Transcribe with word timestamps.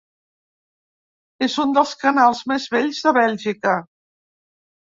És 1.47 1.57
un 1.65 1.75
dels 1.77 1.93
canals 2.05 2.41
més 2.53 2.65
vells 2.77 3.05
de 3.09 3.15
Bèlgica. 3.19 3.79